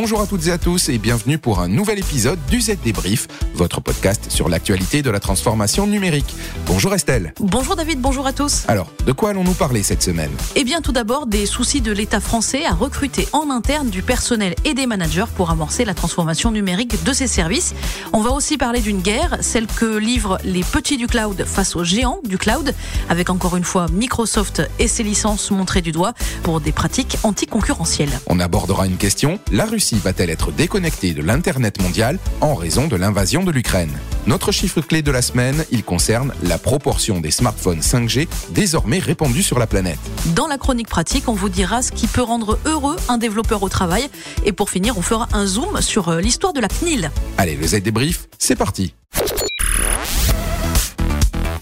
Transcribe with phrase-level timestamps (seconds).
[0.00, 3.28] Bonjour à toutes et à tous et bienvenue pour un nouvel épisode du Z Débrief,
[3.52, 6.34] votre podcast sur l'actualité de la transformation numérique.
[6.64, 7.34] Bonjour Estelle.
[7.38, 8.64] Bonjour David, bonjour à tous.
[8.66, 10.30] Alors, de quoi allons-nous parler cette semaine?
[10.56, 14.54] Eh bien tout d'abord des soucis de l'État français à recruter en interne du personnel
[14.64, 17.74] et des managers pour amorcer la transformation numérique de ses services.
[18.14, 21.84] On va aussi parler d'une guerre, celle que livrent les petits du cloud face aux
[21.84, 22.74] géants du cloud,
[23.10, 28.18] avec encore une fois Microsoft et ses licences montrées du doigt pour des pratiques anticoncurrentielles.
[28.28, 32.96] On abordera une question, la Russie va-t-elle être déconnectée de l'Internet mondial en raison de
[32.96, 33.90] l'invasion de l'Ukraine?
[34.26, 39.42] Notre chiffre clé de la semaine, il concerne la proportion des smartphones 5G désormais répandus
[39.42, 39.98] sur la planète.
[40.34, 43.68] Dans la chronique pratique, on vous dira ce qui peut rendre heureux un développeur au
[43.68, 44.08] travail.
[44.44, 47.10] Et pour finir, on fera un zoom sur euh, l'histoire de la CNIL.
[47.38, 48.94] Allez, le Z débrief, c'est parti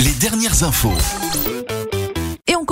[0.01, 0.93] Les dernières infos.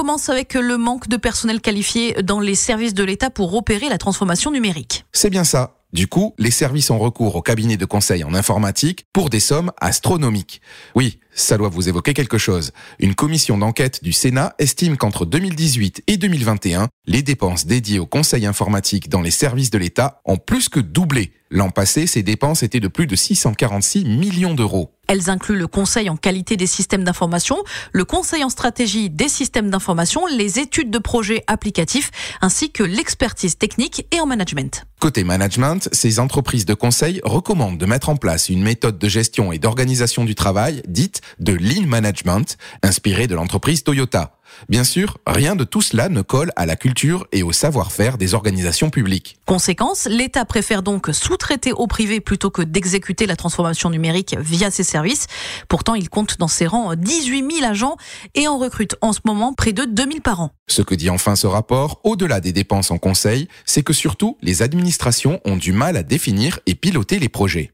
[0.07, 3.99] Commence avec le manque de personnel qualifié dans les services de l'État pour opérer la
[3.99, 5.05] transformation numérique.
[5.11, 5.79] C'est bien ça.
[5.93, 9.73] Du coup, les services ont recours au cabinet de conseil en informatique pour des sommes
[9.81, 10.61] astronomiques.
[10.95, 12.73] Oui, ça doit vous évoquer quelque chose.
[12.99, 18.47] Une commission d'enquête du Sénat estime qu'entre 2018 et 2021, les dépenses dédiées au conseil
[18.47, 21.33] informatique dans les services de l'État ont plus que doublé.
[21.51, 24.91] L'an passé, ces dépenses étaient de plus de 646 millions d'euros.
[25.07, 27.57] Elles incluent le conseil en qualité des systèmes d'information,
[27.93, 33.57] le conseil en stratégie des systèmes d'information, les études de projets applicatifs, ainsi que l'expertise
[33.57, 34.85] technique et en management.
[34.99, 39.53] Côté management, ces entreprises de conseil recommandent de mettre en place une méthode de gestion
[39.53, 44.37] et d'organisation du travail dite de lean management, inspirée de l'entreprise Toyota.
[44.69, 48.35] Bien sûr, rien de tout cela ne colle à la culture et au savoir-faire des
[48.35, 49.37] organisations publiques.
[49.47, 54.85] Conséquence, l'État préfère donc sous-traiter au privé plutôt que d'exécuter la transformation numérique via ses
[54.85, 55.27] services.
[55.69, 57.97] Pourtant, il compte dans ses rangs 18 000 agents
[58.35, 60.51] et en recrute en ce moment près de 2 000 par an.
[60.69, 64.63] Ce que dit enfin ce rapport, au-delà des dépenses en conseil, c'est que surtout les
[64.63, 67.73] administrations ont du mal à définir et piloter les projets.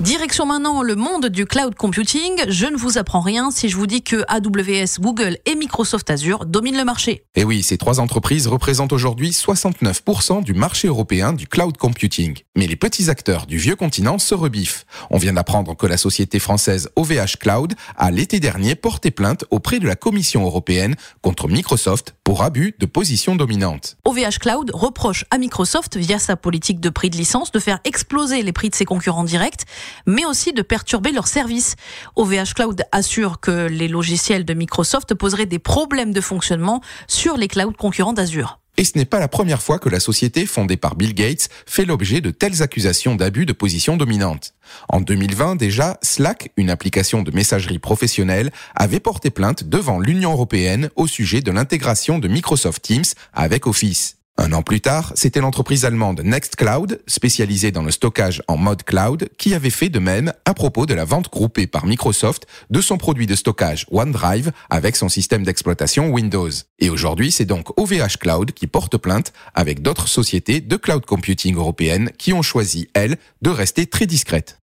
[0.00, 2.32] Direction maintenant le monde du cloud computing.
[2.48, 6.46] Je ne vous apprends rien si je vous dis que AWS, Google et Microsoft Azure
[6.46, 7.24] dominent le marché.
[7.34, 12.38] Et oui, ces trois entreprises représentent aujourd'hui 69% du marché européen du cloud computing.
[12.56, 14.86] Mais les petits acteurs du vieux continent se rebiffent.
[15.10, 19.80] On vient d'apprendre que la société française OVH Cloud a l'été dernier porté plainte auprès
[19.80, 23.98] de la Commission européenne contre Microsoft pour abus de position dominante.
[24.06, 28.42] OVH Cloud reproche à Microsoft, via sa politique de prix de licence, de faire exploser
[28.42, 29.66] les prix de ses concurrents directs
[30.06, 31.76] mais aussi de perturber leurs services.
[32.16, 37.48] OVH Cloud assure que les logiciels de Microsoft poseraient des problèmes de fonctionnement sur les
[37.48, 38.60] clouds concurrents d'Azure.
[38.76, 41.84] Et ce n'est pas la première fois que la société fondée par Bill Gates fait
[41.84, 44.54] l'objet de telles accusations d'abus de position dominante.
[44.88, 50.88] En 2020 déjà, Slack, une application de messagerie professionnelle, avait porté plainte devant l'Union européenne
[50.96, 54.19] au sujet de l'intégration de Microsoft Teams avec Office.
[54.40, 59.28] Un an plus tard, c'était l'entreprise allemande Nextcloud, spécialisée dans le stockage en mode cloud,
[59.36, 62.96] qui avait fait de même à propos de la vente groupée par Microsoft de son
[62.96, 66.48] produit de stockage OneDrive avec son système d'exploitation Windows.
[66.78, 71.54] Et aujourd'hui, c'est donc OVH Cloud qui porte plainte avec d'autres sociétés de cloud computing
[71.56, 74.56] européennes qui ont choisi, elles, de rester très discrètes.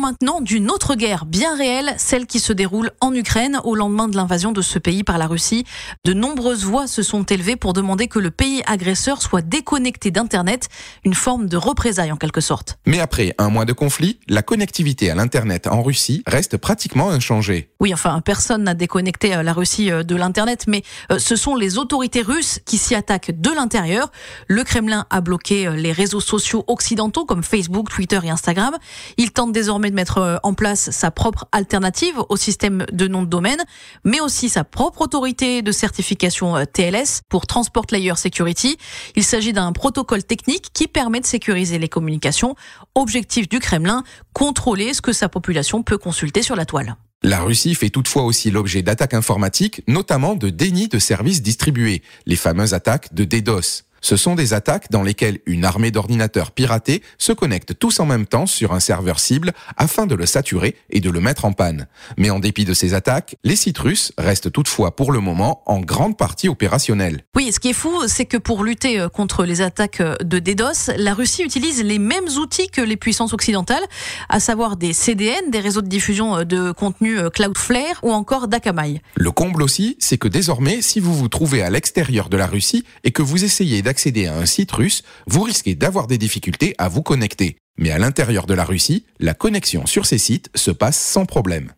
[0.00, 4.08] Parlons maintenant d'une autre guerre bien réelle, celle qui se déroule en Ukraine au lendemain
[4.08, 5.64] de l'invasion de ce pays par la Russie.
[6.06, 10.68] De nombreuses voix se sont élevées pour demander que le pays agresseur soit déconnecté d'Internet,
[11.04, 12.78] une forme de représailles en quelque sorte.
[12.86, 17.70] Mais après un mois de conflit, la connectivité à l'Internet en Russie reste pratiquement inchangée.
[17.80, 21.56] Oui, enfin, personne n'a déconnecté euh, la Russie euh, de l'Internet, mais euh, ce sont
[21.56, 24.10] les autorités russes qui s'y attaquent de l'intérieur.
[24.46, 28.76] Le Kremlin a bloqué les réseaux sociaux occidentaux comme Facebook, Twitter et Instagram.
[29.18, 33.22] Il tente désormais de mettre euh, en place sa propre alternative au système de nom
[33.22, 33.62] de domaine,
[34.04, 38.76] mais aussi sa propre autorité de certification euh, TLS pour Transport Layer Security.
[39.16, 42.54] Il s'agit d'un protocole technique qui permet de sécuriser les communications.
[42.94, 46.96] Objectif du Kremlin, contrôler ce que sa population peut consulter sur la toile.
[47.22, 52.36] La Russie fait toutefois aussi l'objet d'attaques informatiques, notamment de déni de services distribués, les
[52.36, 53.84] fameuses attaques de DDoS.
[54.00, 58.26] Ce sont des attaques dans lesquelles une armée d'ordinateurs piratés se connecte tous en même
[58.26, 61.86] temps sur un serveur cible afin de le saturer et de le mettre en panne.
[62.16, 65.80] Mais en dépit de ces attaques, les sites russes restent toutefois pour le moment en
[65.80, 67.24] grande partie opérationnels.
[67.36, 70.38] Oui, ce qui est fou, c'est que pour lutter euh, contre les attaques euh, de
[70.38, 73.84] DDoS, la Russie utilise les mêmes outils que les puissances occidentales,
[74.28, 79.02] à savoir des CDN, des réseaux de diffusion euh, de contenu Cloudflare ou encore d'Akamai.
[79.16, 82.84] Le comble aussi, c'est que désormais, si vous vous trouvez à l'extérieur de la Russie
[83.04, 86.88] et que vous essayez d'accéder à un site russe, vous risquez d'avoir des difficultés à
[86.88, 87.56] vous connecter.
[87.76, 91.72] Mais à l'intérieur de la Russie, la connexion sur ces sites se passe sans problème.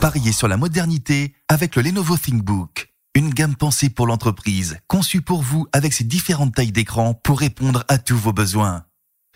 [0.00, 2.88] Pariez sur la modernité avec le Lenovo ThinkBook.
[3.14, 7.84] Une gamme pensée pour l'entreprise, conçue pour vous avec ses différentes tailles d'écran pour répondre
[7.86, 8.84] à tous vos besoins.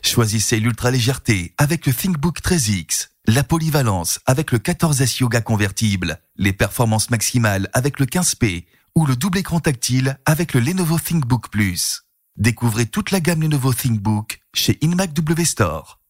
[0.02, 6.52] Choisissez l'ultra légèreté avec le ThinkBook 13X, la polyvalence avec le 14S Yoga convertible, les
[6.52, 8.64] performances maximales avec le 15P
[8.96, 12.02] ou le double écran tactile avec le Lenovo ThinkBook Plus.
[12.38, 16.00] Découvrez toute la gamme Lenovo ThinkBook chez InMac W Store.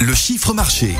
[0.00, 0.94] Le chiffre marché.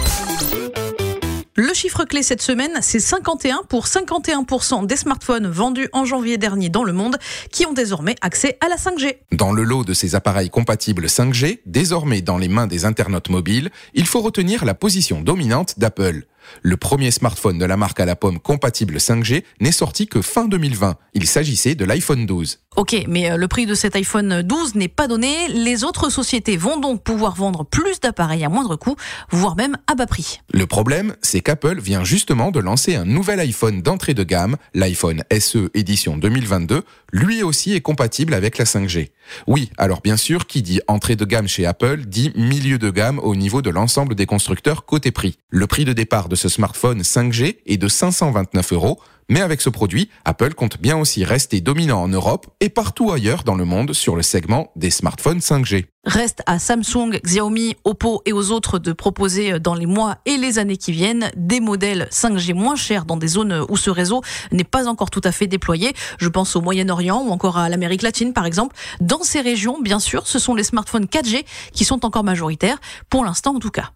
[1.58, 6.69] Le chiffre clé cette semaine, c'est 51 pour 51% des smartphones vendus en janvier dernier
[6.69, 7.17] dans le monde
[7.50, 9.17] qui ont désormais accès à la 5G.
[9.32, 13.70] Dans le lot de ces appareils compatibles 5G, désormais dans les mains des internautes mobiles,
[13.94, 16.26] il faut retenir la position dominante d'Apple.
[16.62, 20.46] Le premier smartphone de la marque à la pomme compatible 5G n'est sorti que fin
[20.46, 20.96] 2020.
[21.14, 22.60] Il s'agissait de l'iPhone 12.
[22.76, 25.48] Ok, mais euh, le prix de cet iPhone 12 n'est pas donné.
[25.48, 28.96] Les autres sociétés vont donc pouvoir vendre plus d'appareils à moindre coût,
[29.31, 30.40] voire même à bas prix.
[30.52, 35.22] Le problème, c'est qu'Apple vient justement de lancer un nouvel iPhone d'entrée de gamme, l'iPhone
[35.38, 36.82] SE édition 2022.
[37.12, 39.08] Lui aussi est compatible avec la 5G.
[39.46, 43.19] Oui, alors bien sûr, qui dit entrée de gamme chez Apple dit milieu de gamme
[43.20, 45.38] au niveau de l'ensemble des constructeurs côté prix.
[45.49, 49.71] Le prix de départ de ce smartphone 5G est de 529 euros, mais avec ce
[49.71, 53.93] produit, Apple compte bien aussi rester dominant en Europe et partout ailleurs dans le monde
[53.93, 55.87] sur le segment des smartphones 5G.
[56.05, 60.61] Reste à Samsung, Xiaomi, Oppo et aux autres de proposer dans les mois et les
[60.61, 64.23] années qui viennent des modèles 5G moins chers dans des zones où ce réseau
[64.53, 65.93] n'est pas encore tout à fait déployé.
[66.19, 68.77] Je pense au Moyen-Orient ou encore à l'Amérique latine par exemple.
[69.00, 72.79] Dans ces régions, bien sûr, ce sont les smartphones 4G qui sont encore majoritaires,
[73.11, 73.91] pour l'instant en tout cas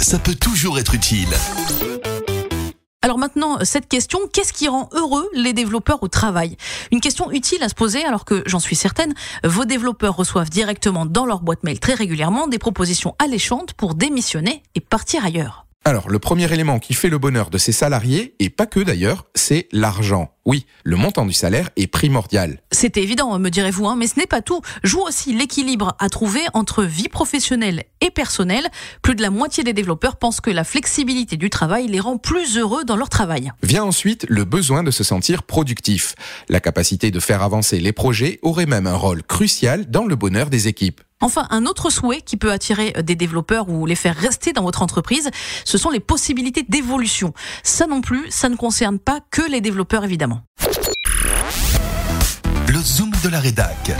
[0.00, 1.28] ça peut toujours être utile.
[3.02, 6.56] Alors maintenant, cette question, qu'est-ce qui rend heureux les développeurs au travail?
[6.90, 9.14] Une question utile à se poser alors que, j'en suis certaine,
[9.44, 14.62] vos développeurs reçoivent directement dans leur boîte mail très régulièrement des propositions alléchantes pour démissionner
[14.74, 15.66] et partir ailleurs.
[15.84, 19.26] Alors, le premier élément qui fait le bonheur de ces salariés, et pas que d'ailleurs,
[19.36, 20.35] c'est l'argent.
[20.46, 22.60] Oui, le montant du salaire est primordial.
[22.70, 24.60] C'est évident, me direz-vous, hein, mais ce n'est pas tout.
[24.84, 28.68] Joue aussi l'équilibre à trouver entre vie professionnelle et personnelle.
[29.02, 32.58] Plus de la moitié des développeurs pensent que la flexibilité du travail les rend plus
[32.58, 33.50] heureux dans leur travail.
[33.64, 36.14] Vient ensuite le besoin de se sentir productif.
[36.48, 40.48] La capacité de faire avancer les projets aurait même un rôle crucial dans le bonheur
[40.48, 41.00] des équipes.
[41.20, 44.82] Enfin, un autre souhait qui peut attirer des développeurs ou les faire rester dans votre
[44.82, 45.30] entreprise,
[45.64, 47.32] ce sont les possibilités d'évolution.
[47.62, 50.35] Ça non plus, ça ne concerne pas que les développeurs évidemment.
[52.68, 53.92] Le zoom de la rédac.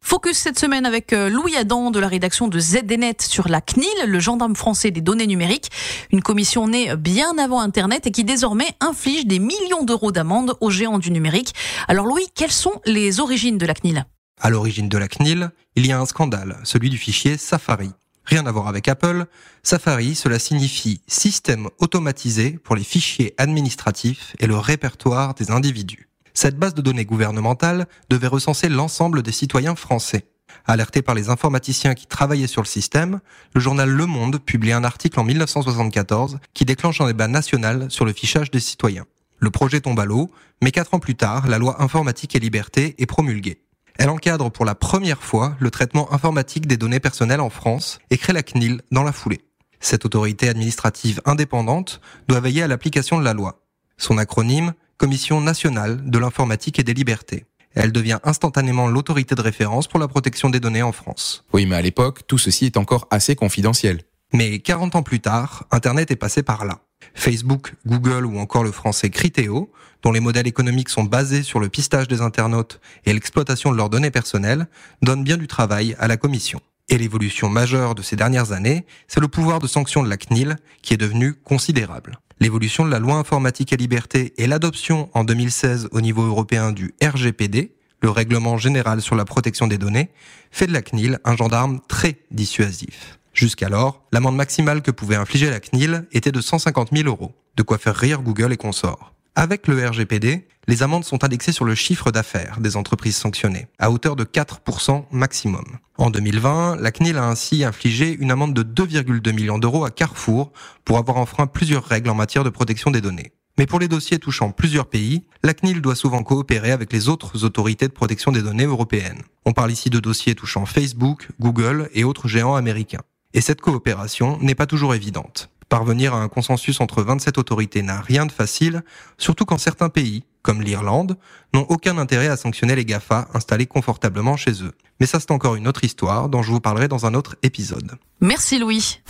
[0.00, 3.88] Focus cette semaine avec euh, Louis Adam de la rédaction de ZDNet sur la CNIL,
[4.06, 5.70] le gendarme français des données numériques,
[6.10, 10.70] une commission née bien avant Internet et qui désormais inflige des millions d'euros d'amende aux
[10.70, 11.54] géants du numérique.
[11.88, 14.06] Alors Louis, quelles sont les origines de la CNIL?
[14.40, 17.90] À l'origine de la CNIL, il y a un scandale, celui du fichier Safari.
[18.28, 19.24] Rien à voir avec Apple,
[19.62, 26.10] Safari, cela signifie système automatisé pour les fichiers administratifs et le répertoire des individus.
[26.34, 30.26] Cette base de données gouvernementale devait recenser l'ensemble des citoyens français.
[30.66, 33.20] Alerté par les informaticiens qui travaillaient sur le système,
[33.54, 38.04] le journal Le Monde publie un article en 1974 qui déclenche un débat national sur
[38.04, 39.06] le fichage des citoyens.
[39.38, 40.30] Le projet tombe à l'eau,
[40.62, 43.62] mais quatre ans plus tard, la loi informatique et liberté est promulguée.
[43.98, 48.16] Elle encadre pour la première fois le traitement informatique des données personnelles en France et
[48.16, 49.40] crée la CNIL dans la foulée.
[49.80, 53.60] Cette autorité administrative indépendante doit veiller à l'application de la loi.
[53.96, 57.44] Son acronyme, Commission nationale de l'informatique et des libertés.
[57.74, 61.44] Elle devient instantanément l'autorité de référence pour la protection des données en France.
[61.52, 64.02] Oui, mais à l'époque, tout ceci est encore assez confidentiel.
[64.32, 66.80] Mais 40 ans plus tard, Internet est passé par là.
[67.14, 71.68] Facebook, Google ou encore le français Criteo, dont les modèles économiques sont basés sur le
[71.68, 74.68] pistage des internautes et l'exploitation de leurs données personnelles,
[75.02, 76.60] donnent bien du travail à la Commission.
[76.90, 80.56] Et l'évolution majeure de ces dernières années, c'est le pouvoir de sanction de la CNIL
[80.82, 82.18] qui est devenu considérable.
[82.40, 86.94] L'évolution de la loi informatique et liberté et l'adoption en 2016 au niveau européen du
[87.02, 90.10] RGPD, le règlement général sur la protection des données,
[90.50, 93.17] fait de la CNIL un gendarme très dissuasif.
[93.38, 97.78] Jusqu'alors, l'amende maximale que pouvait infliger la CNIL était de 150 000 euros, de quoi
[97.78, 99.14] faire rire Google et consorts.
[99.36, 103.92] Avec le RGPD, les amendes sont indexées sur le chiffre d'affaires des entreprises sanctionnées, à
[103.92, 105.64] hauteur de 4% maximum.
[105.98, 110.50] En 2020, la CNIL a ainsi infligé une amende de 2,2 millions d'euros à Carrefour
[110.84, 113.30] pour avoir enfreint plusieurs règles en matière de protection des données.
[113.56, 117.44] Mais pour les dossiers touchant plusieurs pays, la CNIL doit souvent coopérer avec les autres
[117.44, 119.22] autorités de protection des données européennes.
[119.44, 123.04] On parle ici de dossiers touchant Facebook, Google et autres géants américains.
[123.38, 125.48] Et cette coopération n'est pas toujours évidente.
[125.68, 128.82] Parvenir à un consensus entre 27 autorités n'a rien de facile,
[129.16, 131.16] surtout quand certains pays, comme l'Irlande,
[131.54, 134.72] n'ont aucun intérêt à sanctionner les GAFA installés confortablement chez eux.
[134.98, 137.92] Mais ça c'est encore une autre histoire dont je vous parlerai dans un autre épisode.
[138.20, 139.00] Merci Louis.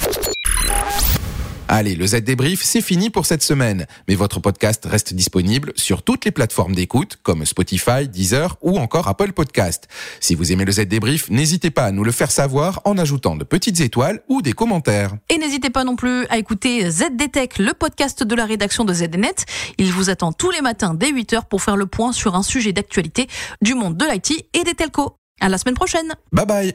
[1.70, 3.86] Allez, le Z débrief, c'est fini pour cette semaine.
[4.08, 9.06] Mais votre podcast reste disponible sur toutes les plateformes d'écoute, comme Spotify, Deezer ou encore
[9.06, 9.86] Apple Podcast.
[10.18, 13.36] Si vous aimez le Z débrief, n'hésitez pas à nous le faire savoir en ajoutant
[13.36, 15.14] de petites étoiles ou des commentaires.
[15.28, 19.44] Et n'hésitez pas non plus à écouter ZDTech, le podcast de la rédaction de ZDNet.
[19.76, 22.72] Il vous attend tous les matins dès 8h pour faire le point sur un sujet
[22.72, 23.28] d'actualité
[23.60, 25.16] du monde de l'IT et des telcos.
[25.38, 26.14] À la semaine prochaine.
[26.32, 26.74] Bye bye.